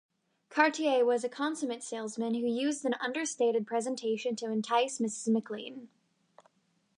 Cartier 0.49 1.05
was 1.05 1.23
a 1.23 1.29
consummate 1.29 1.83
salesman 1.83 2.33
who 2.33 2.47
used 2.47 2.85
an 2.85 2.95
understated 2.95 3.67
presentation 3.67 4.35
to 4.37 4.49
entice 4.51 4.97
Mrs. 4.97 5.27
McLean. 5.31 5.89